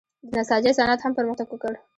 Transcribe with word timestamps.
د 0.27 0.29
نساجۍ 0.39 0.71
صنعت 0.77 0.99
هم 1.01 1.11
پرمختګ 1.17 1.47
وکړ. 1.51 1.73